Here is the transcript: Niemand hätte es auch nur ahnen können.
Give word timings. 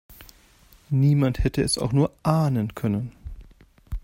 Niemand 0.89 1.43
hätte 1.43 1.61
es 1.61 1.77
auch 1.77 1.93
nur 1.93 2.09
ahnen 2.23 2.73
können. 2.73 3.11